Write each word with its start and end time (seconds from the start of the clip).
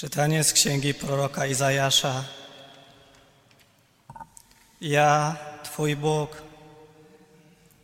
Czytanie 0.00 0.44
z 0.44 0.52
księgi 0.52 0.94
proroka 0.94 1.46
Izajasza. 1.46 2.24
Ja, 4.80 5.36
Twój 5.62 5.96
Bóg, 5.96 6.42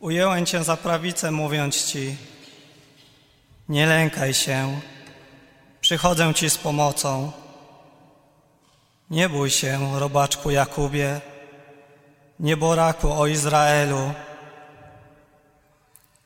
ujęłem 0.01 0.47
Cię 0.47 0.65
za 0.65 0.77
prawicę, 0.77 1.31
mówiąc 1.31 1.85
Ci: 1.85 2.17
Nie 3.69 3.87
lękaj 3.87 4.35
się, 4.35 4.81
przychodzę 5.81 6.35
Ci 6.35 6.51
z 6.51 6.59
pomocą. 6.59 7.33
Nie 9.11 9.29
bój 9.29 9.51
się, 9.51 9.99
robaczku 9.99 10.51
Jakubie, 10.51 11.21
nieboraku 12.41 13.13
o 13.13 13.27
Izraelu. 13.27 14.13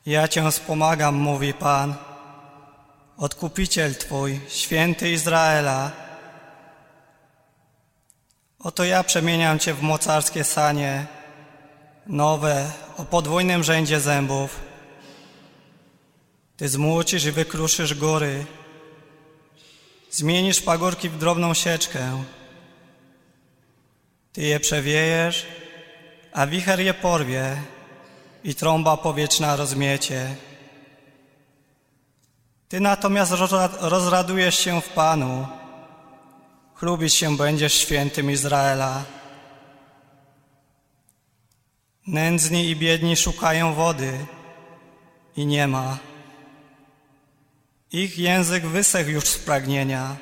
Ja 0.05 0.27
Cię 0.27 0.51
wspomagam, 0.51 1.15
mówi 1.15 1.53
Pan, 1.53 1.95
Odkupiciel 3.17 3.95
Twój, 3.95 4.39
święty 4.49 5.11
Izraela. 5.11 5.91
Oto 8.59 8.83
ja 8.83 9.03
przemieniam 9.03 9.59
Cię 9.59 9.73
w 9.73 9.81
mocarskie 9.81 10.43
sanie, 10.43 11.05
nowe, 12.07 12.71
o 12.97 13.05
podwójnym 13.05 13.63
rzędzie 13.63 13.99
zębów. 13.99 14.59
Ty 16.57 16.69
zmłócisz 16.69 17.25
i 17.25 17.31
wykruszysz 17.31 17.93
góry, 17.93 18.45
zmienisz 20.11 20.61
pagórki 20.61 21.09
w 21.09 21.17
drobną 21.17 21.53
sieczkę. 21.53 22.23
Ty 24.33 24.41
je 24.41 24.59
przewiejesz, 24.59 25.45
a 26.33 26.47
wicher 26.47 26.79
je 26.79 26.93
porwie 26.93 27.57
i 28.43 28.55
trąba 28.55 28.97
powietrzna 28.97 29.55
rozmiecie. 29.55 30.35
Ty 32.71 32.79
natomiast 32.79 33.33
rozradujesz 33.81 34.59
się 34.59 34.81
w 34.81 34.89
Panu, 34.89 35.47
chlubić 36.75 37.13
się 37.13 37.37
będziesz 37.37 37.73
świętym 37.73 38.31
Izraela. 38.31 39.03
Nędzni 42.07 42.69
i 42.69 42.75
biedni 42.75 43.15
szukają 43.15 43.73
wody 43.73 44.25
i 45.37 45.45
nie 45.45 45.67
ma. 45.67 45.97
Ich 47.91 48.17
język 48.19 48.65
wysechł 48.65 49.09
już 49.09 49.25
z 49.25 49.37
pragnienia. 49.37 50.15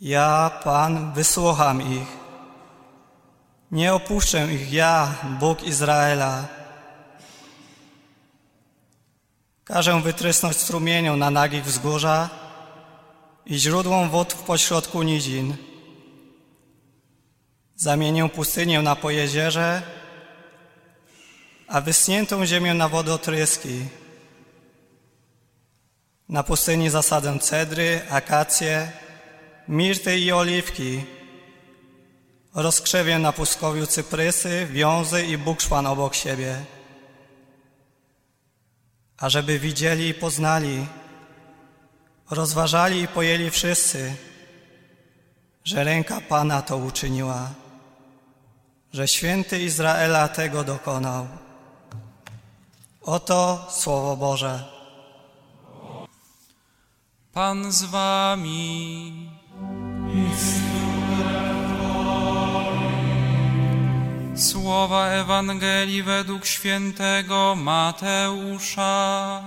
Ja, 0.00 0.50
Pan, 0.64 1.12
wysłucham 1.12 1.82
ich. 1.92 2.08
Nie 3.70 3.94
opuszczę 3.94 4.54
ich 4.54 4.72
ja, 4.72 5.14
Bóg 5.40 5.62
Izraela. 5.62 6.61
Każę 9.72 10.02
wytrysnąć 10.02 10.56
strumienią 10.56 11.16
na 11.16 11.30
nagich 11.30 11.64
wzgórza 11.64 12.30
i 13.46 13.58
źródłom 13.58 14.10
wód 14.10 14.32
w 14.32 14.42
pośrodku 14.42 15.02
nizin. 15.02 15.56
Zamienię 17.76 18.28
pustynię 18.28 18.82
na 18.82 18.96
pojezierze, 18.96 19.82
a 21.68 21.80
wyschniętą 21.80 22.46
ziemię 22.46 22.74
na 22.74 22.88
wodotryski. 22.88 23.84
Na 26.28 26.42
pustyni 26.42 26.90
zasadzę 26.90 27.38
cedry, 27.38 28.00
akacje, 28.10 28.92
mirty 29.68 30.18
i 30.18 30.32
oliwki. 30.32 31.02
Rozkrzewię 32.54 33.18
na 33.18 33.32
puskowiu 33.32 33.86
cyprysy, 33.86 34.66
wiązy 34.70 35.26
i 35.26 35.38
bukszpan 35.38 35.86
obok 35.86 36.14
siebie 36.14 36.64
ażeby 39.22 39.58
widzieli 39.58 40.08
i 40.08 40.14
poznali, 40.14 40.86
rozważali 42.30 43.00
i 43.02 43.08
pojęli 43.08 43.50
wszyscy, 43.50 44.14
że 45.64 45.84
ręka 45.84 46.20
Pana 46.20 46.62
to 46.62 46.76
uczyniła, 46.76 47.50
że 48.92 49.08
święty 49.08 49.62
Izraela 49.62 50.28
tego 50.28 50.64
dokonał. 50.64 51.26
Oto 53.02 53.68
Słowo 53.70 54.16
Boże. 54.16 54.64
Pan 57.32 57.72
z 57.72 57.82
wami. 57.82 59.30
Słowa 64.62 65.08
Ewangelii 65.08 66.02
według 66.02 66.46
świętego 66.46 67.54
Mateusza. 67.58 69.42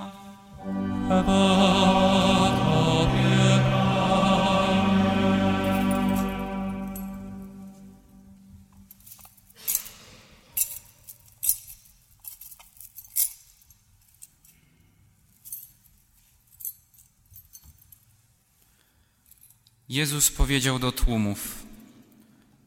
Jezus 19.89 20.31
powiedział 20.31 20.79
do 20.79 20.91
tłumów: 20.91 21.65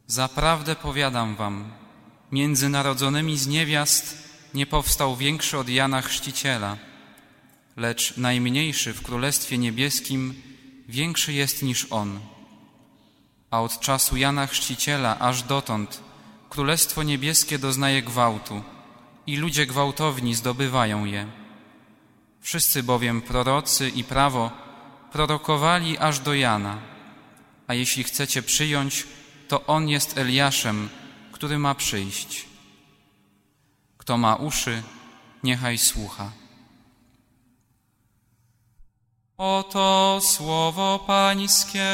Zaprawdę 0.07 0.77
powiadam 0.77 1.37
wam, 1.37 1.88
między 2.33 2.69
narodzonymi 2.69 3.39
z 3.39 3.47
niewiast 3.47 4.28
nie 4.55 4.66
powstał 4.66 5.16
większy 5.16 5.59
od 5.59 5.69
Jana 5.69 6.03
Chrzciciela, 6.03 6.77
lecz 7.77 8.16
najmniejszy 8.16 8.94
w 8.94 9.03
Królestwie 9.03 9.59
Niebieskim 9.59 10.34
większy 10.88 11.33
jest 11.33 11.62
niż 11.62 11.87
on. 11.91 12.21
A 13.50 13.62
od 13.62 13.81
czasu 13.81 14.17
Jana 14.17 14.47
Chrzciciela 14.47 15.19
aż 15.19 15.43
dotąd 15.43 16.00
Królestwo 16.49 17.03
Niebieskie 17.03 17.59
doznaje 17.59 18.03
gwałtu 18.03 18.62
i 19.27 19.37
ludzie 19.37 19.67
gwałtowni 19.67 20.34
zdobywają 20.34 21.05
je. 21.05 21.27
Wszyscy 22.41 22.83
bowiem 22.83 23.22
prorocy 23.22 23.88
i 23.88 24.05
prawo 24.05 24.50
prorokowali 25.12 25.99
aż 25.99 26.19
do 26.21 26.34
Jana, 26.34 26.78
a 27.67 27.75
jeśli 27.75 28.05
chcecie 28.05 28.43
przyjąć, 28.43 29.06
to 29.49 29.67
on 29.67 29.88
jest 29.88 30.19
Eliaszem, 30.19 30.88
który 31.38 31.59
ma 31.59 31.75
przyjść. 31.75 32.47
Kto 33.99 34.19
ma 34.19 34.37
uszy, 34.37 34.82
niechaj 35.43 35.78
słucha. 35.78 36.32
Oto 39.37 40.21
słowo 40.22 41.04
Pańskie. 41.06 41.88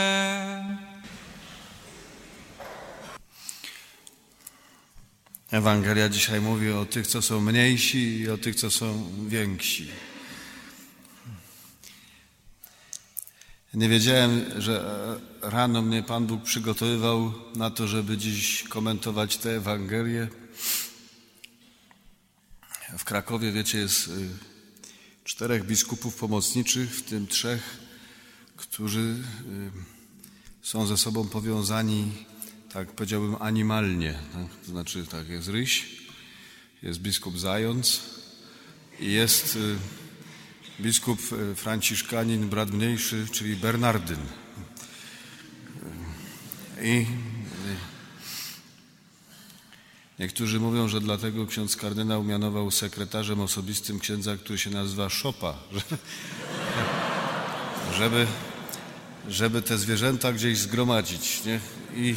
Ewangelia 5.51 6.09
dzisiaj 6.09 6.41
mówi 6.41 6.73
o 6.73 6.85
tych, 6.85 7.07
co 7.07 7.23
są 7.23 7.41
mniejsi 7.41 8.19
i 8.19 8.31
o 8.31 8.39
tych, 8.39 8.57
co 8.57 8.71
są 8.71 9.11
więksi. 9.29 9.91
Nie 13.75 13.89
wiedziałem, 13.89 14.45
że 14.57 14.85
rano 15.51 15.83
mnie 15.83 16.03
Pan 16.03 16.27
Bóg 16.27 16.43
przygotowywał 16.43 17.33
na 17.55 17.71
to, 17.71 17.89
żeby 17.89 18.17
dziś 18.17 18.63
komentować 18.63 19.37
tę 19.37 19.51
Ewangelię. 19.57 20.29
W 22.99 23.05
Krakowie, 23.05 23.53
wiecie, 23.53 23.79
jest 23.79 24.09
y, 24.09 24.29
czterech 25.25 25.67
biskupów 25.67 26.17
pomocniczych, 26.17 26.97
w 26.97 27.03
tym 27.03 27.27
trzech, 27.27 27.79
którzy 28.57 29.01
y, 29.01 29.17
są 30.63 30.87
ze 30.87 30.97
sobą 30.97 31.29
powiązani, 31.29 32.13
tak 32.73 32.93
powiedziałbym, 32.93 33.37
animalnie. 33.41 34.19
Tak? 34.33 34.61
To 34.65 34.71
znaczy, 34.71 35.07
tak, 35.07 35.29
jest 35.29 35.49
Ryś, 35.49 35.87
jest 36.83 37.01
biskup 37.01 37.39
Zając 37.39 38.01
i 39.01 39.13
jest 39.13 39.57
y, 39.57 39.77
biskup 40.81 41.21
franciszkanin, 41.57 42.49
brat 42.49 42.71
mniejszy, 42.71 43.27
czyli 43.33 43.57
Bernardyn. 43.57 44.44
I 46.85 47.07
niektórzy 50.19 50.61
mówią, 50.61 50.89
że 50.89 51.01
dlatego 51.01 51.47
ksiądz 51.47 51.77
kardynał 51.77 52.25
mianował 52.25 52.71
sekretarzem 52.71 53.41
osobistym 53.41 53.99
księdza, 53.99 54.37
który 54.37 54.59
się 54.59 54.71
nazywa 54.71 55.09
Szopa, 55.09 55.59
żeby, 57.99 58.27
żeby 59.29 59.63
te 59.63 59.79
zwierzęta 59.79 60.33
gdzieś 60.33 60.59
zgromadzić. 60.59 61.45
Nie? 61.45 61.61
I 61.97 62.17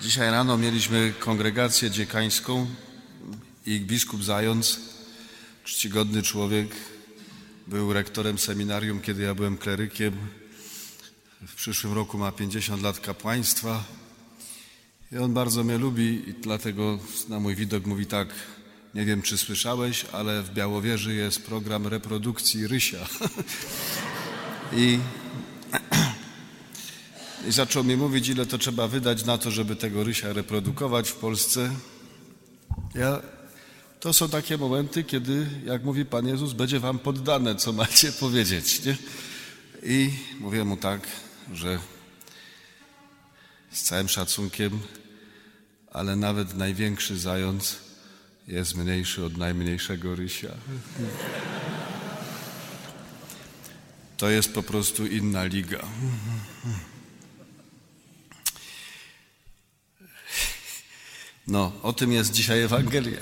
dzisiaj 0.00 0.30
rano 0.30 0.58
mieliśmy 0.58 1.12
kongregację 1.18 1.90
dziekańską 1.90 2.66
i 3.66 3.80
biskup 3.80 4.24
Zając, 4.24 4.80
czcigodny 5.64 6.22
człowiek, 6.22 6.68
był 7.66 7.92
rektorem 7.92 8.38
seminarium, 8.38 9.00
kiedy 9.00 9.22
ja 9.22 9.34
byłem 9.34 9.58
klerykiem 9.58 10.41
w 11.46 11.54
przyszłym 11.54 11.92
roku 11.92 12.18
ma 12.18 12.32
50 12.32 12.82
lat 12.82 13.00
kapłaństwa 13.00 13.84
i 15.12 15.18
on 15.18 15.34
bardzo 15.34 15.64
mnie 15.64 15.78
lubi 15.78 16.28
i 16.28 16.34
dlatego 16.34 16.98
na 17.28 17.40
mój 17.40 17.54
widok 17.56 17.86
mówi 17.86 18.06
tak, 18.06 18.28
nie 18.94 19.04
wiem 19.04 19.22
czy 19.22 19.38
słyszałeś, 19.38 20.06
ale 20.12 20.42
w 20.42 20.50
Białowieży 20.50 21.14
jest 21.14 21.46
program 21.46 21.86
reprodukcji 21.86 22.66
rysia. 22.66 23.06
I 24.76 24.98
i 27.48 27.52
zaczął 27.52 27.84
mi 27.84 27.96
mówić, 27.96 28.28
ile 28.28 28.46
to 28.46 28.58
trzeba 28.58 28.88
wydać 28.88 29.24
na 29.24 29.38
to, 29.38 29.50
żeby 29.50 29.76
tego 29.76 30.04
rysia 30.04 30.32
reprodukować 30.32 31.10
w 31.10 31.14
Polsce. 31.14 31.70
Ja, 32.94 33.20
to 34.00 34.12
są 34.12 34.28
takie 34.28 34.58
momenty, 34.58 35.04
kiedy, 35.04 35.46
jak 35.64 35.84
mówi 35.84 36.04
Pan 36.04 36.26
Jezus, 36.26 36.52
będzie 36.52 36.80
wam 36.80 36.98
poddane, 36.98 37.56
co 37.56 37.72
macie 37.72 38.12
powiedzieć. 38.24 38.84
Nie? 38.84 38.96
I 39.82 40.10
mówię 40.40 40.64
mu 40.64 40.76
tak, 40.76 41.00
że 41.52 41.78
z 43.72 43.82
całym 43.82 44.08
szacunkiem, 44.08 44.80
ale 45.92 46.16
nawet 46.16 46.54
największy 46.54 47.18
zając 47.18 47.78
jest 48.48 48.74
mniejszy 48.74 49.24
od 49.24 49.36
najmniejszego 49.36 50.14
rysia. 50.14 50.54
To 54.16 54.30
jest 54.30 54.54
po 54.54 54.62
prostu 54.62 55.06
inna 55.06 55.44
liga. 55.44 55.78
No, 61.46 61.72
o 61.82 61.92
tym 61.92 62.12
jest 62.12 62.32
dzisiaj 62.32 62.62
Ewangelia. 62.62 63.20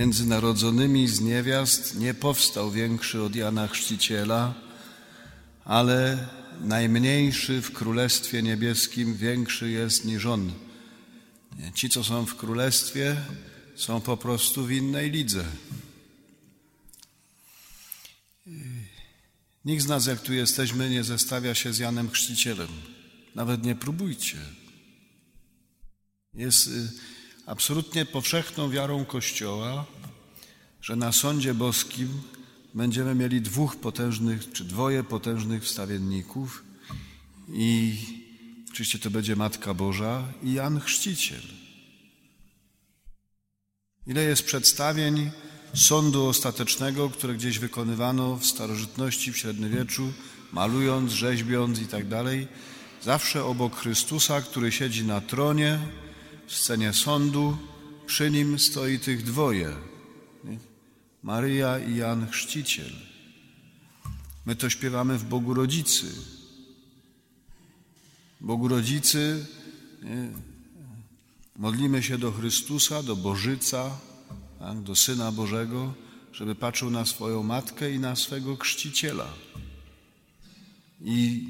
Między 0.00 0.26
narodzonymi 0.26 1.08
z 1.08 1.20
niewiast 1.20 1.98
nie 1.98 2.14
powstał 2.14 2.70
większy 2.70 3.22
od 3.22 3.36
Jana 3.36 3.68
Chrzciciela, 3.68 4.54
ale 5.64 6.28
najmniejszy 6.60 7.62
w 7.62 7.72
Królestwie 7.72 8.42
Niebieskim 8.42 9.16
większy 9.16 9.70
jest 9.70 10.04
niż 10.04 10.26
on. 10.26 10.52
Ci, 11.74 11.88
co 11.88 12.04
są 12.04 12.26
w 12.26 12.36
Królestwie, 12.36 13.16
są 13.76 14.00
po 14.00 14.16
prostu 14.16 14.66
w 14.66 14.70
innej 14.70 15.10
lidze. 15.10 15.44
Nikt 19.64 19.84
z 19.84 19.88
nas, 19.88 20.06
jak 20.06 20.20
tu 20.20 20.32
jesteśmy, 20.32 20.90
nie 20.90 21.04
zestawia 21.04 21.54
się 21.54 21.72
z 21.72 21.78
Janem 21.78 22.10
Chrzcicielem. 22.10 22.68
Nawet 23.34 23.64
nie 23.64 23.74
próbujcie. 23.74 24.38
Jest 26.34 26.66
y, 26.66 26.88
absolutnie 27.46 28.04
powszechną 28.04 28.70
wiarą 28.70 29.04
Kościoła, 29.04 29.86
że 30.82 30.96
na 30.96 31.12
sądzie 31.12 31.54
boskim 31.54 32.22
będziemy 32.74 33.14
mieli 33.14 33.40
dwóch 33.40 33.76
potężnych, 33.76 34.52
czy 34.52 34.64
dwoje 34.64 35.04
potężnych 35.04 35.64
wstawienników 35.64 36.64
i 37.48 37.96
oczywiście 38.70 38.98
to 38.98 39.10
będzie 39.10 39.36
Matka 39.36 39.74
Boża 39.74 40.22
i 40.42 40.52
Jan 40.52 40.80
Chrzciciel. 40.80 41.42
Ile 44.06 44.22
jest 44.22 44.44
przedstawień 44.44 45.30
sądu 45.74 46.26
ostatecznego, 46.26 47.10
które 47.10 47.34
gdzieś 47.34 47.58
wykonywano 47.58 48.36
w 48.36 48.46
starożytności, 48.46 49.32
w 49.32 49.38
średniowieczu, 49.38 50.12
malując, 50.52 51.12
rzeźbiąc 51.12 51.80
i 51.80 51.86
tak 51.86 52.08
dalej, 52.08 52.48
zawsze 53.02 53.44
obok 53.44 53.76
Chrystusa, 53.76 54.40
który 54.40 54.72
siedzi 54.72 55.04
na 55.04 55.20
tronie, 55.20 55.78
scenie 56.50 56.92
sądu, 56.92 57.56
przy 58.06 58.30
nim 58.30 58.58
stoi 58.58 58.98
tych 58.98 59.22
dwoje. 59.22 59.76
Maryja 61.22 61.78
i 61.78 61.96
Jan 61.96 62.30
Chrzciciel. 62.30 62.92
My 64.46 64.56
to 64.56 64.70
śpiewamy 64.70 65.18
w 65.18 65.24
Bogu 65.24 65.54
Rodzicy. 65.54 66.06
Bogu 68.40 68.68
Rodzicy 68.68 69.46
modlimy 71.56 72.02
się 72.02 72.18
do 72.18 72.32
Chrystusa, 72.32 73.02
do 73.02 73.16
Bożyca, 73.16 73.90
tak? 74.58 74.80
do 74.80 74.96
Syna 74.96 75.32
Bożego, 75.32 75.94
żeby 76.32 76.54
patrzył 76.54 76.90
na 76.90 77.04
swoją 77.06 77.42
matkę 77.42 77.92
i 77.92 77.98
na 77.98 78.16
swego 78.16 78.56
chrzciciela. 78.56 79.28
I 81.04 81.44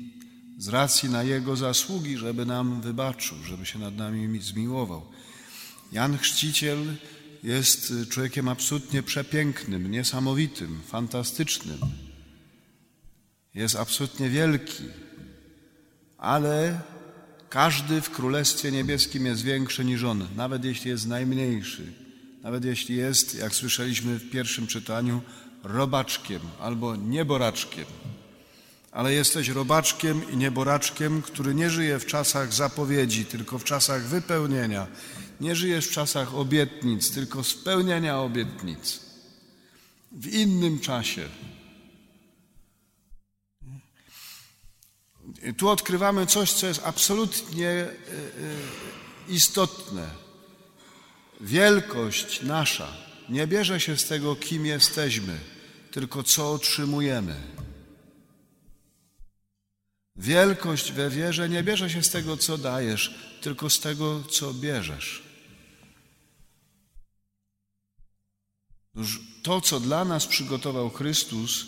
z 0.61 0.69
racji 0.69 1.09
na 1.09 1.23
Jego 1.23 1.57
zasługi, 1.57 2.17
żeby 2.17 2.47
nam 2.47 2.81
wybaczył, 2.81 3.37
żeby 3.45 3.67
się 3.67 3.79
nad 3.79 3.97
nami 3.97 4.41
zmiłował. 4.43 5.07
Jan 5.93 6.19
Chrzciciel 6.19 6.97
jest 7.43 7.93
człowiekiem 8.09 8.49
absolutnie 8.49 9.03
przepięknym, 9.03 9.91
niesamowitym, 9.91 10.81
fantastycznym. 10.87 11.79
Jest 13.55 13.77
absolutnie 13.77 14.31
wielki, 14.31 14.83
ale 16.19 16.81
każdy 17.49 18.01
w 18.01 18.11
Królestwie 18.11 18.73
Niebieskim 18.73 19.27
jest 19.27 19.43
większy 19.43 19.85
niż 19.85 20.05
on, 20.05 20.29
nawet 20.37 20.65
jeśli 20.65 20.91
jest 20.91 21.07
najmniejszy, 21.07 21.93
nawet 22.43 22.65
jeśli 22.65 22.97
jest, 22.97 23.35
jak 23.35 23.55
słyszeliśmy 23.55 24.19
w 24.19 24.31
pierwszym 24.31 24.67
czytaniu, 24.67 25.21
robaczkiem 25.63 26.41
albo 26.59 26.97
nieboraczkiem 26.97 27.85
ale 28.93 29.13
jesteś 29.13 29.49
robaczkiem 29.49 30.31
i 30.31 30.37
nieboraczkiem, 30.37 31.23
który 31.23 31.55
nie 31.55 31.71
żyje 31.71 31.99
w 31.99 32.07
czasach 32.07 32.53
zapowiedzi, 32.53 33.25
tylko 33.25 33.59
w 33.59 33.65
czasach 33.65 34.03
wypełnienia. 34.03 34.87
Nie 35.41 35.57
żyjesz 35.57 35.87
w 35.87 35.93
czasach 35.93 36.35
obietnic, 36.35 37.11
tylko 37.11 37.45
spełniania 37.45 38.21
obietnic. 38.21 39.01
W 40.13 40.27
innym 40.27 40.81
czasie. 40.81 41.29
I 45.43 45.55
tu 45.55 45.69
odkrywamy 45.69 46.27
coś, 46.27 46.53
co 46.53 46.67
jest 46.67 46.81
absolutnie 46.85 47.69
e, 47.69 47.87
e, 47.87 47.89
istotne. 49.29 50.11
Wielkość 51.41 52.43
nasza 52.43 52.89
nie 53.29 53.47
bierze 53.47 53.81
się 53.81 53.97
z 53.97 54.05
tego, 54.05 54.37
kim 54.37 54.67
jesteśmy, 54.67 55.39
tylko 55.91 56.23
co 56.23 56.53
otrzymujemy. 56.53 57.37
Wielkość 60.21 60.93
we 60.93 61.11
wierze 61.11 61.49
nie 61.49 61.63
bierze 61.63 61.91
się 61.91 62.03
z 62.03 62.11
tego, 62.11 62.37
co 62.37 62.59
dajesz, 62.59 63.15
tylko 63.41 63.71
z 63.71 63.81
tego, 63.81 64.23
co 64.31 64.55
bierzesz. 64.55 65.23
To, 69.43 69.61
co 69.61 69.81
dla 69.81 70.05
nas 70.05 70.27
przygotował 70.27 70.91
Chrystus 70.91 71.67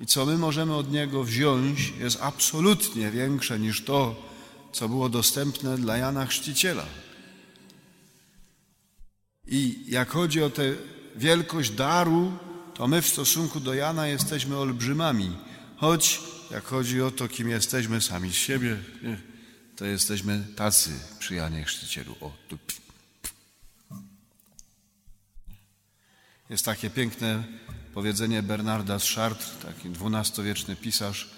i 0.00 0.06
co 0.06 0.26
my 0.26 0.38
możemy 0.38 0.74
od 0.74 0.92
Niego 0.92 1.24
wziąć, 1.24 1.92
jest 1.98 2.18
absolutnie 2.20 3.10
większe 3.10 3.58
niż 3.58 3.84
to, 3.84 4.28
co 4.72 4.88
było 4.88 5.08
dostępne 5.08 5.78
dla 5.78 5.96
Jana 5.96 6.26
Chrzciciela. 6.26 6.86
I 9.46 9.84
jak 9.88 10.10
chodzi 10.10 10.42
o 10.42 10.50
tę 10.50 10.74
wielkość 11.16 11.70
daru, 11.70 12.32
to 12.74 12.88
my 12.88 13.02
w 13.02 13.08
stosunku 13.08 13.60
do 13.60 13.74
Jana 13.74 14.06
jesteśmy 14.06 14.56
olbrzymami, 14.56 15.36
choć 15.76 16.20
jak 16.50 16.64
chodzi 16.64 17.02
o 17.02 17.10
to, 17.10 17.28
kim 17.28 17.48
jesteśmy 17.48 18.00
sami 18.00 18.30
z 18.30 18.34
siebie, 18.34 18.76
to 19.76 19.84
jesteśmy 19.84 20.46
tacy 20.56 20.90
przy 21.18 21.34
Janie 21.34 21.64
Chrzcicielu. 21.64 22.16
O, 22.20 22.32
tu. 22.48 22.58
Jest 26.50 26.64
takie 26.64 26.90
piękne 26.90 27.44
powiedzenie 27.94 28.42
Bernarda 28.42 28.98
z 28.98 29.04
Chartres, 29.14 29.58
taki 29.62 29.90
dwunastowieczny 29.90 30.76
pisarz, 30.76 31.30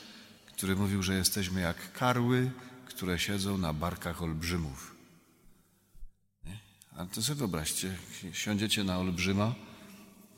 który 0.47 0.77
mówił, 0.77 1.03
że 1.03 1.15
jesteśmy 1.15 1.61
jak 1.61 1.93
karły, 1.93 2.51
które 2.87 3.19
siedzą 3.19 3.59
na 3.59 3.73
barkach 3.73 4.23
olbrzymów. 4.23 4.97
Nie? 6.45 6.59
Ale 6.97 7.09
to 7.09 7.23
sobie 7.23 7.39
wyobraźcie, 7.39 7.97
siądziecie 8.33 8.85
na 8.85 8.99
olbrzyma, 8.99 9.55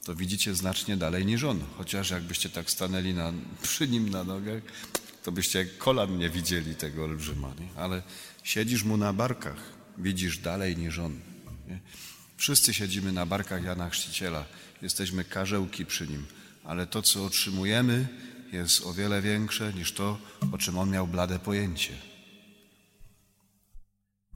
to 0.05 0.15
widzicie 0.15 0.55
znacznie 0.55 0.97
dalej 0.97 1.27
niż 1.27 1.45
on. 1.45 1.61
Chociaż 1.77 2.11
jakbyście 2.11 2.49
tak 2.49 2.71
stanęli 2.71 3.15
na, 3.15 3.33
przy 3.63 3.89
nim 3.89 4.09
na 4.09 4.25
nogach, 4.25 4.63
to 5.23 5.33
byście 5.33 5.67
kolan 5.67 6.19
nie 6.19 6.31
widzieli 6.31 6.75
tego 6.75 7.05
olbrzyma. 7.05 7.55
Nie? 7.61 7.81
Ale 7.81 8.03
siedzisz 8.43 8.85
mu 8.85 8.97
na 8.97 9.13
barkach, 9.13 9.73
widzisz 9.99 10.39
dalej 10.39 10.77
niż 10.77 10.99
on. 10.99 11.21
Nie? 11.69 11.81
Wszyscy 12.37 12.75
siedzimy 12.75 13.13
na 13.13 13.27
barkach 13.27 13.65
Jana 13.65 13.91
Chrzciciela, 13.91 14.45
jesteśmy 14.83 15.25
karzełki 15.25 15.87
przy 15.87 16.09
nim, 16.09 16.27
ale 16.65 16.87
to, 16.87 17.03
co 17.03 17.25
otrzymujemy, 17.25 18.09
jest 18.53 18.87
o 18.87 18.93
wiele 18.93 19.23
większe 19.23 19.73
niż 19.73 19.93
to, 19.93 20.19
o 20.53 20.59
czym 20.59 20.79
on 20.79 20.91
miał 20.91 21.07
blade 21.07 21.39
pojęcie. 21.39 21.93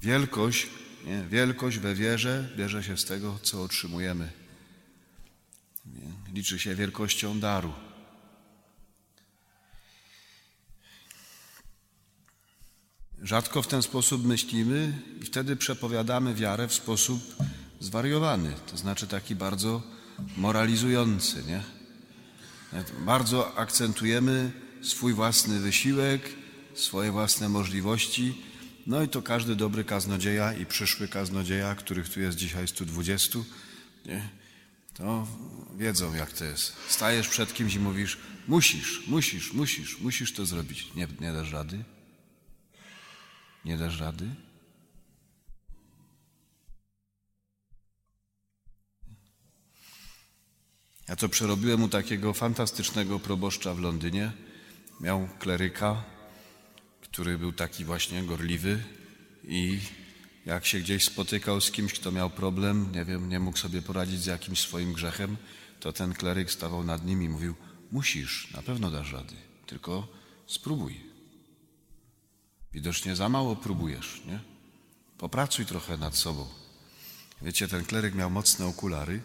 Wielkość, 0.03 0.67
nie? 1.07 1.25
wielkość 1.31 1.79
we 1.79 1.95
wierze 1.95 2.49
bierze 2.57 2.85
się 2.85 2.99
z 2.99 3.05
tego, 3.05 3.39
co 3.43 3.63
otrzymujemy 3.63 4.46
liczy 6.33 6.59
się 6.59 6.75
wielkością 6.75 7.41
daru. 7.41 7.73
Rzadko 13.23 13.63
w 13.63 13.67
ten 13.67 13.83
sposób 13.83 14.25
myślimy 14.25 15.03
i 15.21 15.25
wtedy 15.25 15.57
przepowiadamy 15.57 16.35
wiarę 16.35 16.69
w 16.69 16.75
sposób 16.75 17.37
zwariowany, 17.81 18.53
to 18.67 18.77
znaczy 18.77 19.07
taki 19.07 19.35
bardzo 19.35 19.83
moralizujący. 20.37 21.43
Nie? 21.43 21.63
Bardzo 23.05 23.59
akcentujemy 23.59 24.53
swój 24.83 25.13
własny 25.13 25.61
wysiłek, 25.61 26.31
swoje 26.75 27.13
własne 27.13 27.49
możliwości. 27.49 28.43
No 28.87 29.03
i 29.03 29.09
to 29.09 29.23
każdy 29.23 29.57
dobry 29.57 29.85
kaznodzieja 29.85 30.53
i 30.53 30.67
przyszły 30.67 31.09
kaznodzieja, 31.09 31.75
których 31.75 32.09
tu 32.09 32.21
jest 32.21 32.37
dzisiaj 32.37 32.69
120, 32.69 33.39
nie? 34.07 34.46
To 34.97 35.27
wiedzą 35.77 36.15
jak 36.15 36.33
to 36.33 36.45
jest. 36.45 36.77
Stajesz 36.89 37.29
przed 37.29 37.55
kimś 37.55 37.75
i 37.75 37.81
mówisz, 37.81 38.19
musisz, 38.49 39.07
musisz, 39.07 39.53
musisz, 39.53 40.01
musisz 40.01 40.33
to 40.33 40.47
zrobić. 40.47 40.95
Nie, 40.95 41.09
nie 41.21 41.33
dasz 41.33 41.53
rady? 41.53 41.85
Nie 43.65 43.79
dasz 43.79 44.01
rady? 44.01 44.31
Ja 51.09 51.17
to 51.17 51.29
przerobiłem 51.29 51.83
u 51.83 51.89
takiego 51.89 52.33
fantastycznego 52.33 53.19
proboszcza 53.19 53.75
w 53.75 53.79
Londynie. 53.79 54.33
Miał 55.01 55.29
kleryka, 55.39 56.05
który 57.01 57.39
był 57.39 57.53
taki 57.53 57.85
właśnie 57.85 58.23
gorliwy 58.23 58.83
i 59.45 59.81
jak 60.47 60.67
się 60.67 60.81
gdzieś 60.81 61.05
spotykał 61.05 61.61
z 61.61 61.71
kimś, 61.71 61.93
kto 61.93 62.13
miał 62.13 62.31
problem, 62.31 62.93
nie 62.93 63.05
wiem, 63.05 63.29
nie 63.29 63.41
mógł 63.41 63.59
sobie 63.59 63.83
poradzić 63.83 64.21
z 64.21 64.27
jakimś 64.27 64.61
swoim 64.61 64.93
grzechem, 64.93 65.37
to 65.81 65.93
ten 65.93 66.15
kleryk 66.15 66.51
stawał 66.51 66.85
nad 66.85 67.07
nim 67.07 67.23
i 67.23 67.29
mówił: 67.29 67.55
Musisz, 67.93 68.51
na 68.55 68.63
pewno 68.63 68.91
dasz 68.91 69.13
rady, 69.13 69.35
tylko 69.67 70.09
spróbuj. 70.47 71.01
Widocznie 72.73 73.17
za 73.17 73.29
mało 73.29 73.57
próbujesz, 73.57 74.23
nie? 74.27 74.41
Popracuj 75.19 75.67
trochę 75.67 75.97
nad 75.97 76.17
sobą. 76.17 76.47
Wiecie, 77.43 77.69
ten 77.69 77.85
kleryk 77.85 78.15
miał 78.15 78.31
mocne 78.31 78.67
okulary. 78.67 79.21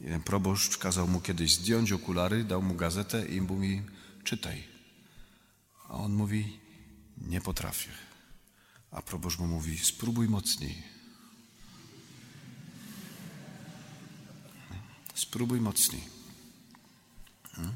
Jeden 0.00 0.22
proboszcz 0.22 0.78
kazał 0.78 1.08
mu 1.08 1.20
kiedyś 1.20 1.54
zdjąć 1.54 1.92
okulary, 1.92 2.44
dał 2.44 2.62
mu 2.62 2.74
gazetę 2.74 3.26
i 3.26 3.40
mówi: 3.40 3.82
Czytaj. 4.24 4.64
A 5.88 5.92
on 5.92 6.12
mówi: 6.12 6.58
Nie 7.18 7.40
potrafię. 7.40 7.90
A 8.94 9.02
proboszcz 9.02 9.38
mu 9.38 9.46
mówi: 9.46 9.78
Spróbuj 9.78 10.28
mocniej. 10.28 10.82
Spróbuj 15.14 15.60
mocniej. 15.60 16.02
Hmm? 17.52 17.74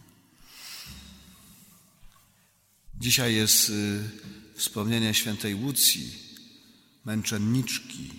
Dzisiaj 3.01 3.35
jest 3.35 3.71
y, 3.71 4.11
wspomnienie 4.55 5.15
świętej 5.15 5.55
Łucji, 5.55 6.19
męczenniczki. 7.05 8.11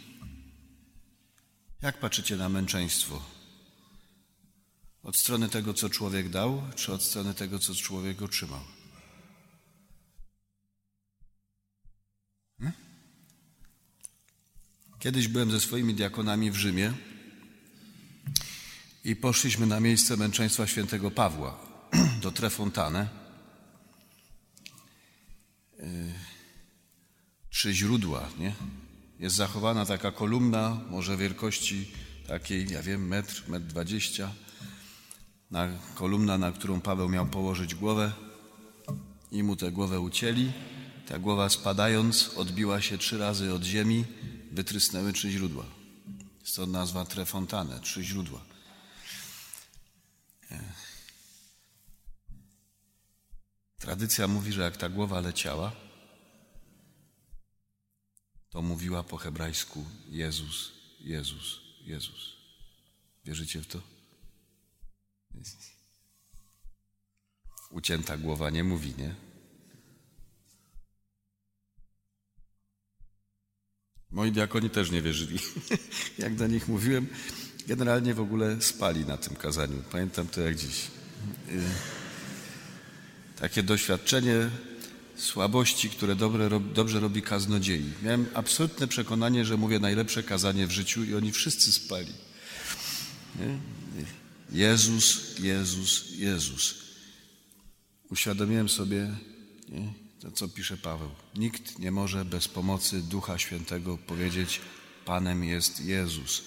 Jak 1.82 2.00
patrzycie 2.00 2.38
na 2.38 2.50
męczeństwo? 2.50 3.22
Od 5.04 5.18
strony 5.18 5.50
tego, 5.50 5.74
co 5.74 5.90
człowiek 5.90 6.30
dał, 6.30 6.62
czy 6.76 6.94
od 6.94 7.04
strony 7.04 7.34
tego, 7.34 7.60
co 7.60 7.76
człowiek 7.76 8.22
otrzymał? 8.22 8.79
Kiedyś 15.00 15.28
byłem 15.28 15.52
ze 15.52 15.60
swoimi 15.60 15.94
diakonami 15.94 16.52
w 16.52 16.56
Rzymie 16.56 16.94
i 19.04 19.16
poszliśmy 19.16 19.66
na 19.66 19.80
miejsce 19.80 20.18
męczeństwa 20.18 20.68
świętego 20.68 21.12
Pawła 21.12 21.58
do 22.24 22.32
Trefontane. 22.32 23.08
Trzy 27.50 27.74
źródła, 27.74 28.30
nie? 28.40 28.56
Jest 29.20 29.36
zachowana 29.36 29.86
taka 29.86 30.12
kolumna, 30.12 30.82
może 30.90 31.18
wielkości 31.18 31.92
takiej, 32.28 32.70
ja 32.70 32.82
wiem, 32.82 33.08
metr, 33.08 33.44
metr 33.48 33.66
dwadzieścia. 33.66 34.32
Na 35.52 35.68
kolumna, 35.96 36.38
na 36.38 36.52
którą 36.52 36.82
Paweł 36.82 37.10
miał 37.10 37.26
położyć 37.26 37.76
głowę 37.76 38.12
i 39.32 39.44
mu 39.44 39.56
tę 39.56 39.72
głowę 39.72 40.00
ucięli. 40.00 40.52
Ta 41.08 41.20
głowa 41.20 41.50
spadając 41.50 42.32
odbiła 42.36 42.82
się 42.82 42.98
trzy 42.98 43.18
razy 43.18 43.54
od 43.54 43.64
ziemi, 43.64 44.06
wytrysnęły 44.52 45.14
trzy 45.14 45.32
źródła. 45.32 45.66
Stąd 46.44 46.72
nazwa 46.72 47.06
Trefontane, 47.06 47.80
trzy 47.80 48.04
źródła. 48.04 48.42
Tradycja 53.80 54.28
mówi, 54.28 54.54
że 54.54 54.62
jak 54.62 54.78
ta 54.78 54.90
głowa 54.90 55.20
leciała, 55.20 55.72
to 58.50 58.62
mówiła 58.62 59.04
po 59.04 59.18
hebrajsku 59.18 59.86
Jezus, 60.08 60.72
Jezus, 61.00 61.60
Jezus. 61.82 62.34
Wierzycie 63.26 63.62
w 63.62 63.68
to? 63.68 63.82
Ucięta 67.72 68.18
głowa 68.18 68.50
nie 68.50 68.64
mówi, 68.64 68.94
nie? 68.98 69.29
Moi 74.12 74.32
diakoni 74.32 74.70
też 74.70 74.92
nie 74.92 75.02
wierzyli. 75.02 75.40
Jak 76.18 76.36
do 76.36 76.48
nich 76.48 76.68
mówiłem, 76.68 77.08
generalnie 77.68 78.14
w 78.14 78.20
ogóle 78.20 78.62
spali 78.62 79.06
na 79.06 79.18
tym 79.18 79.36
kazaniu. 79.36 79.84
Pamiętam 79.92 80.28
to 80.28 80.42
jak 80.42 80.56
dziś. 80.56 80.88
Takie 83.40 83.64
doświadczenie 83.64 84.50
słabości, 85.16 85.90
które 85.90 86.16
dobre, 86.16 86.50
dobrze 86.74 87.00
robi 87.00 87.22
kaznodziei. 87.22 87.94
Miałem 88.04 88.26
absolutne 88.34 88.88
przekonanie, 88.88 89.46
że 89.46 89.58
mówię 89.58 89.80
najlepsze 89.80 90.24
kazanie 90.24 90.68
w 90.68 90.72
życiu 90.72 91.04
i 91.04 91.16
oni 91.16 91.32
wszyscy 91.32 91.72
spali. 91.72 92.14
Nie? 93.40 93.60
Jezus, 94.52 95.40
Jezus, 95.40 96.12
Jezus. 96.12 96.76
Uświadomiłem 98.10 98.70
sobie 98.70 99.16
nie? 99.70 100.09
To, 100.22 100.32
co 100.32 100.48
pisze 100.48 100.78
Paweł. 100.78 101.10
Nikt 101.36 101.80
nie 101.80 101.92
może 101.92 102.26
bez 102.26 102.48
pomocy 102.48 103.02
Ducha 103.02 103.38
Świętego 103.38 103.98
powiedzieć: 103.98 104.62
Panem 105.06 105.44
jest 105.44 105.86
Jezus. 105.86 106.44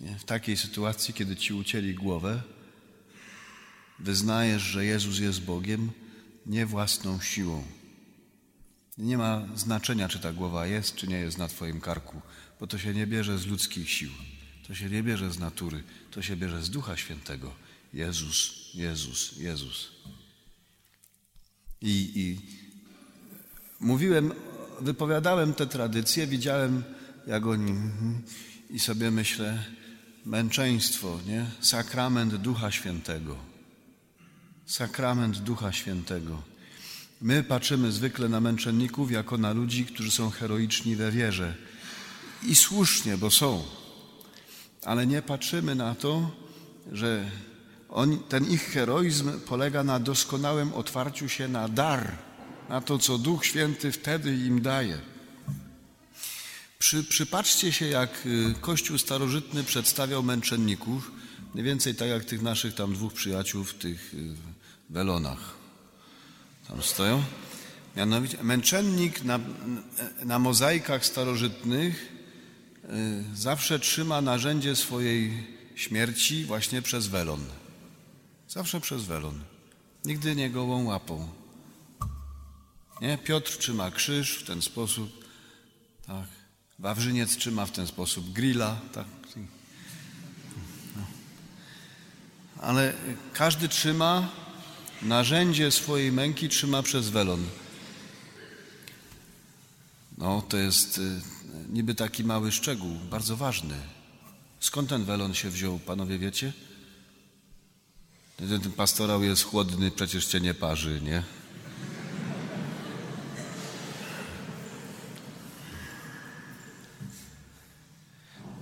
Nie? 0.00 0.18
W 0.18 0.24
takiej 0.24 0.56
sytuacji, 0.56 1.14
kiedy 1.14 1.36
ci 1.36 1.54
ucięli 1.54 1.94
głowę, 1.94 2.42
wyznajesz, 3.98 4.62
że 4.62 4.84
Jezus 4.84 5.18
jest 5.18 5.42
Bogiem, 5.42 5.90
nie 6.46 6.66
własną 6.66 7.20
siłą. 7.20 7.64
Nie 8.98 9.18
ma 9.18 9.46
znaczenia, 9.54 10.08
czy 10.08 10.18
ta 10.18 10.32
głowa 10.32 10.66
jest, 10.66 10.96
czy 10.96 11.08
nie 11.08 11.16
jest 11.16 11.38
na 11.38 11.48
Twoim 11.48 11.80
karku, 11.80 12.22
bo 12.60 12.66
to 12.66 12.78
się 12.78 12.94
nie 12.94 13.06
bierze 13.06 13.38
z 13.38 13.46
ludzkich 13.46 13.90
sił. 13.90 14.10
To 14.66 14.74
się 14.74 14.90
nie 14.90 15.02
bierze 15.02 15.32
z 15.32 15.38
natury, 15.38 15.82
to 16.10 16.22
się 16.22 16.36
bierze 16.36 16.62
z 16.62 16.70
Ducha 16.70 16.96
Świętego. 16.96 17.54
Jezus, 17.92 18.70
Jezus, 18.74 19.36
Jezus. 19.36 19.92
I, 21.80 22.12
i 22.14 22.38
mówiłem, 23.82 24.32
wypowiadałem 24.80 25.54
te 25.54 25.66
tradycje, 25.66 26.26
widziałem, 26.26 26.82
jak 27.26 27.46
oni, 27.46 27.74
i 28.70 28.80
sobie 28.80 29.10
myślę, 29.10 29.64
męczeństwo, 30.26 31.18
nie? 31.26 31.46
Sakrament 31.60 32.34
Ducha 32.34 32.70
Świętego. 32.70 33.36
Sakrament 34.66 35.38
Ducha 35.38 35.72
Świętego. 35.72 36.42
My 37.20 37.42
patrzymy 37.42 37.92
zwykle 37.92 38.28
na 38.28 38.40
męczenników 38.40 39.10
jako 39.10 39.38
na 39.38 39.52
ludzi, 39.52 39.84
którzy 39.84 40.10
są 40.10 40.30
heroiczni 40.30 40.96
we 40.96 41.12
wierze. 41.12 41.54
I 42.42 42.54
słusznie, 42.54 43.16
bo 43.16 43.30
są. 43.30 43.62
Ale 44.84 45.06
nie 45.06 45.22
patrzymy 45.22 45.74
na 45.74 45.94
to, 45.94 46.30
że 46.92 47.30
on, 47.88 48.18
ten 48.18 48.50
ich 48.50 48.62
heroizm 48.62 49.40
polega 49.40 49.84
na 49.84 50.00
doskonałym 50.00 50.74
otwarciu 50.74 51.28
się 51.28 51.48
na 51.48 51.68
dar, 51.68 52.12
na 52.68 52.80
to, 52.80 52.98
co 52.98 53.18
Duch 53.18 53.46
Święty 53.46 53.92
wtedy 53.92 54.36
im 54.36 54.62
daje. 54.62 54.98
Przy, 56.78 57.04
przypatrzcie 57.04 57.72
się, 57.72 57.86
jak 57.86 58.26
y, 58.26 58.54
Kościół 58.60 58.98
starożytny 58.98 59.64
przedstawiał 59.64 60.22
męczenników, 60.22 61.10
mniej 61.54 61.64
więcej 61.66 61.94
tak 61.94 62.08
jak 62.08 62.24
tych 62.24 62.42
naszych 62.42 62.74
tam 62.74 62.94
dwóch 62.94 63.12
przyjaciół 63.12 63.64
w 63.64 63.74
tych 63.74 64.14
y, 64.14 64.34
welonach. 64.90 65.54
Tam 66.68 66.82
stoją. 66.82 67.22
Mianowicie 67.96 68.42
męczennik 68.42 69.24
na, 69.24 69.40
na 70.24 70.38
mozaikach 70.38 71.06
starożytnych 71.06 72.12
y, 72.84 72.88
zawsze 73.34 73.78
trzyma 73.78 74.20
narzędzie 74.20 74.76
swojej 74.76 75.46
śmierci 75.74 76.44
właśnie 76.44 76.82
przez 76.82 77.06
welon. 77.06 77.44
Zawsze 78.48 78.80
przez 78.80 79.04
welon. 79.04 79.40
Nigdy 80.04 80.36
nie 80.36 80.50
gołą 80.50 80.84
łapą. 80.84 81.41
Nie? 83.02 83.18
Piotr 83.18 83.58
trzyma 83.58 83.90
krzyż 83.90 84.34
w 84.34 84.46
ten 84.46 84.62
sposób. 84.62 85.24
Tak. 86.06 86.26
Wawrzyniec 86.78 87.36
trzyma 87.36 87.66
w 87.66 87.72
ten 87.72 87.86
sposób 87.86 88.32
grilla. 88.32 88.80
Tak. 88.92 89.06
No. 90.96 91.02
Ale 92.60 92.92
każdy 93.32 93.68
trzyma 93.68 94.28
narzędzie 95.02 95.70
swojej 95.70 96.12
męki 96.12 96.48
trzyma 96.48 96.82
przez 96.82 97.08
welon. 97.08 97.46
No, 100.18 100.42
to 100.42 100.56
jest 100.56 100.98
y, 100.98 101.20
niby 101.68 101.94
taki 101.94 102.24
mały 102.24 102.52
szczegół, 102.52 102.94
bardzo 103.10 103.36
ważny. 103.36 103.74
Skąd 104.60 104.88
ten 104.88 105.04
welon 105.04 105.34
się 105.34 105.50
wziął, 105.50 105.78
panowie 105.78 106.18
wiecie? 106.18 106.52
Ten 108.36 108.72
pastorał 108.72 109.22
jest 109.22 109.44
chłodny, 109.44 109.90
przecież 109.90 110.26
cię 110.26 110.40
nie 110.40 110.54
parzy, 110.54 111.00
nie? 111.04 111.22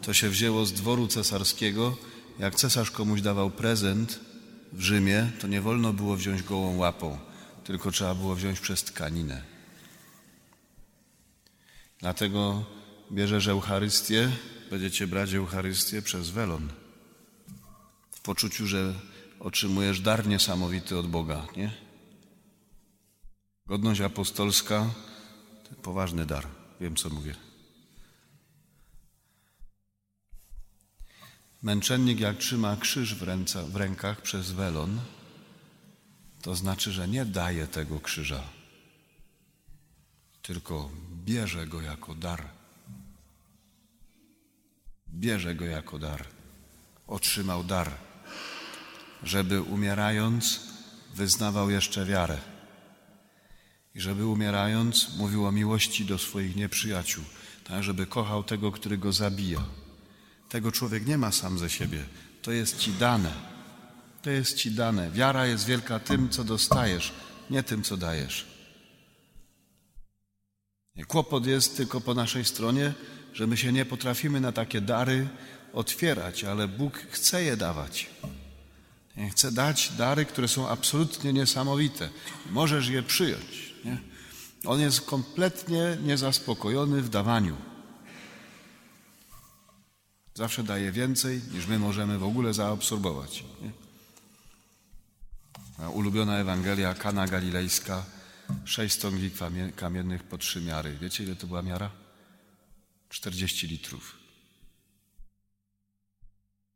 To 0.03 0.15
się 0.15 0.29
wzięło 0.29 0.67
z 0.67 0.73
dworu 0.73 1.09
cesarskiego 1.09 1.97
jak 2.41 2.55
cesarz 2.55 2.91
komuś 2.91 3.21
dawał 3.21 3.51
prezent 3.51 4.21
w 4.73 4.81
Rzymie, 4.81 5.31
to 5.41 5.47
nie 5.47 5.61
wolno 5.61 5.93
było 5.93 6.17
wziąć 6.17 6.43
gołą 6.43 6.77
łapą, 6.77 7.19
tylko 7.65 7.91
trzeba 7.91 8.15
było 8.15 8.35
wziąć 8.35 8.61
przez 8.61 8.85
tkaninę. 8.85 9.43
Dlatego 11.99 12.65
bierzesz 13.13 13.47
Eucharystię, 13.47 14.31
będziecie 14.71 15.07
brać 15.07 15.35
Eucharystię 15.35 16.03
przez 16.03 16.31
welon. 16.31 16.69
W 18.11 18.21
poczuciu, 18.21 18.67
że 18.67 18.95
otrzymujesz 19.41 20.01
dar 20.01 20.27
niesamowity 20.27 20.99
od 20.99 21.07
Boga, 21.07 21.47
nie? 21.57 21.71
Godność 23.67 24.01
apostolska 24.01 24.91
to 25.69 25.75
poważny 25.83 26.27
dar. 26.27 26.47
Wiem, 26.81 26.97
co 26.97 27.11
mówię. 27.11 27.50
Męczennik, 31.63 32.21
jak 32.21 32.37
trzyma 32.37 32.77
krzyż 32.77 33.15
w, 33.15 33.23
ręce, 33.23 33.65
w 33.65 33.77
rękach 33.77 34.23
przez 34.23 34.51
welon, 34.51 35.01
to 36.43 36.55
znaczy, 36.55 36.93
że 36.93 37.09
nie 37.09 37.25
daje 37.25 37.67
tego 37.67 38.01
krzyża, 38.01 38.43
tylko 40.43 40.91
bierze 41.25 41.67
go 41.67 41.81
jako 41.81 42.15
dar. 42.15 42.49
Bierze 45.09 45.55
go 45.55 45.65
jako 45.65 45.99
dar. 45.99 46.27
Otrzymał 47.07 47.65
dar, 47.65 47.91
żeby 49.23 49.63
umierając 49.63 50.61
wyznawał 51.15 51.71
jeszcze 51.71 52.07
wiarę. 52.07 52.39
I 53.95 54.01
żeby 54.01 54.27
umierając 54.27 55.17
mówił 55.17 55.47
o 55.47 55.53
miłości 55.53 56.05
do 56.05 56.19
swoich 56.19 56.57
nieprzyjaciół, 56.57 57.25
tak 57.65 57.83
żeby 57.83 58.07
kochał 58.07 58.45
tego, 58.45 58.73
który 58.73 58.99
go 58.99 59.13
zabija. 59.13 59.65
Tego 60.51 60.73
człowiek 60.73 61.07
nie 61.07 61.19
ma 61.19 61.33
sam 61.33 61.59
ze 61.59 61.71
siebie. 61.71 62.05
To 62.43 62.53
jest 62.53 62.79
ci 62.79 62.93
dane. 62.93 63.33
To 64.23 64.31
jest 64.31 64.57
ci 64.57 64.71
dane. 64.71 65.11
Wiara 65.11 65.47
jest 65.47 65.67
wielka 65.67 65.99
tym, 65.99 66.29
co 66.29 66.45
dostajesz, 66.45 67.13
nie 67.51 67.63
tym, 67.63 67.83
co 67.83 67.97
dajesz. 67.97 68.47
Kłopot 71.09 71.47
jest 71.47 71.77
tylko 71.77 72.01
po 72.01 72.15
naszej 72.15 72.45
stronie, 72.45 72.93
że 73.35 73.47
my 73.47 73.57
się 73.57 73.73
nie 73.73 73.85
potrafimy 73.85 74.41
na 74.41 74.53
takie 74.53 74.81
dary 74.81 75.29
otwierać, 75.73 76.45
ale 76.45 76.69
Bóg 76.69 76.99
chce 77.11 77.43
je 77.45 77.57
dawać. 77.57 78.07
Chce 79.31 79.53
dać 79.53 79.93
dary, 79.99 80.25
które 80.25 80.49
są 80.49 80.69
absolutnie 80.69 81.33
niesamowite. 81.33 82.09
Możesz 82.51 82.89
je 82.89 83.03
przyjąć. 83.03 83.75
Nie? 83.85 83.99
On 84.65 84.81
jest 84.81 85.01
kompletnie 85.01 85.99
niezaspokojony 86.03 87.03
w 87.03 87.09
dawaniu. 87.09 87.57
Zawsze 90.35 90.63
daje 90.63 90.93
więcej, 90.93 91.41
niż 91.53 91.67
my 91.67 91.79
możemy 91.79 92.19
w 92.19 92.25
ogóle 92.25 92.55
zaabsorbować. 92.55 93.45
Nie? 93.63 93.71
Ulubiona 95.89 96.39
Ewangelia, 96.39 96.95
Kana 96.95 97.27
Galilejska, 97.27 98.05
sześć 98.65 98.95
stągwi 98.95 99.31
kamiennych 99.77 100.23
po 100.23 100.39
trzy 100.39 100.61
miary. 100.61 100.99
Wiecie, 101.01 101.25
ile 101.25 101.37
to 101.37 101.47
była 101.47 101.63
miara? 101.63 101.91
40 103.09 103.67
litrów. 103.67 104.17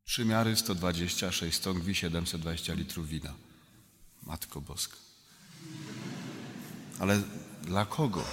Trzy 0.05 0.25
miary, 0.25 0.57
120, 0.57 1.33
sześć 1.33 1.57
stągwi, 1.57 1.95
720 1.95 2.75
litrów 2.75 3.09
wina. 3.09 3.35
Matko 4.23 4.61
Boska. 4.61 4.97
Ale 6.99 7.23
dla 7.63 7.87
kogo? 7.87 8.25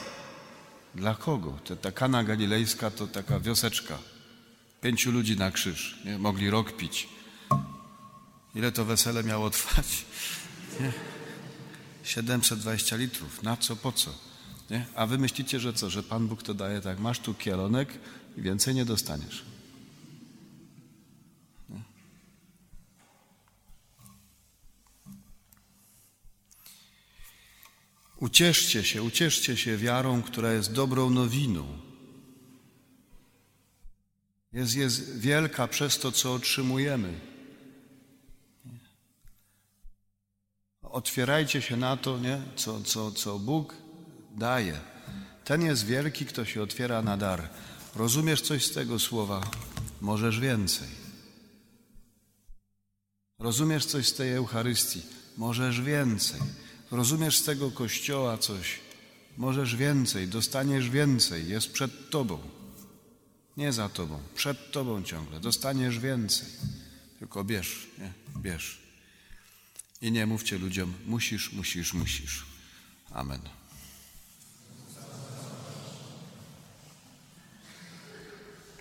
Dla 0.95 1.15
kogo? 1.15 1.59
Ta 1.81 1.91
kana 1.91 2.23
galilejska 2.23 2.91
to 2.91 3.07
taka 3.07 3.39
wioseczka. 3.39 3.97
Pięciu 4.81 5.11
ludzi 5.11 5.37
na 5.37 5.51
krzyż. 5.51 5.99
Nie? 6.05 6.17
Mogli 6.17 6.49
rok 6.49 6.77
pić. 6.77 7.09
Ile 8.55 8.71
to 8.71 8.85
wesele 8.85 9.23
miało 9.23 9.49
trwać? 9.49 10.05
Nie? 10.79 10.91
720 12.03 12.95
litrów. 12.95 13.43
Na 13.43 13.57
co, 13.57 13.75
po 13.75 13.91
co? 13.91 14.13
Nie? 14.69 14.85
A 14.95 15.05
wy 15.07 15.17
myślicie, 15.17 15.59
że 15.59 15.73
co? 15.73 15.89
Że 15.89 16.03
Pan 16.03 16.27
Bóg 16.27 16.43
to 16.43 16.53
daje 16.53 16.81
tak. 16.81 16.99
Masz 16.99 17.19
tu 17.19 17.33
kielonek 17.33 17.89
i 18.37 18.41
więcej 18.41 18.75
nie 18.75 18.85
dostaniesz. 18.85 19.45
Nie? 21.69 21.81
Ucieszcie 28.17 28.83
się, 28.83 29.03
ucieszcie 29.03 29.57
się 29.57 29.77
wiarą, 29.77 30.21
która 30.21 30.53
jest 30.53 30.73
dobrą 30.73 31.09
nowiną. 31.09 31.90
Jest, 34.53 34.75
jest 34.75 35.19
wielka 35.19 35.67
przez 35.67 35.99
to, 35.99 36.11
co 36.11 36.33
otrzymujemy. 36.33 37.19
Otwierajcie 40.81 41.61
się 41.61 41.77
na 41.77 41.97
to, 41.97 42.19
nie? 42.19 42.41
Co, 42.55 42.81
co, 42.81 43.11
co 43.11 43.39
Bóg 43.39 43.75
daje. 44.35 44.79
Ten 45.45 45.61
jest 45.61 45.85
wielki, 45.85 46.25
kto 46.25 46.45
się 46.45 46.61
otwiera 46.61 47.01
na 47.01 47.17
dar. 47.17 47.49
Rozumiesz 47.95 48.41
coś 48.41 48.65
z 48.65 48.73
tego 48.73 48.99
słowa? 48.99 49.41
Możesz 50.01 50.39
więcej. 50.39 50.87
Rozumiesz 53.39 53.85
coś 53.85 54.07
z 54.07 54.13
tej 54.13 54.33
Eucharystii? 54.33 55.01
Możesz 55.37 55.81
więcej. 55.81 56.39
Rozumiesz 56.91 57.37
z 57.37 57.43
tego 57.43 57.71
Kościoła 57.71 58.37
coś? 58.37 58.79
Możesz 59.37 59.75
więcej, 59.75 60.27
dostaniesz 60.27 60.89
więcej, 60.89 61.49
jest 61.49 61.71
przed 61.71 62.09
Tobą. 62.09 62.60
Nie 63.61 63.73
za 63.73 63.89
Tobą, 63.89 64.19
przed 64.35 64.71
Tobą 64.71 65.03
ciągle. 65.03 65.39
Dostaniesz 65.39 65.99
więcej. 65.99 66.47
Tylko 67.19 67.43
bierz, 67.43 67.87
nie? 67.99 68.13
Bierz. 68.41 68.79
I 70.01 70.11
nie 70.11 70.25
mówcie 70.25 70.57
ludziom, 70.57 70.93
musisz, 71.05 71.53
musisz, 71.53 71.93
musisz. 71.93 72.45
Amen. 73.11 73.39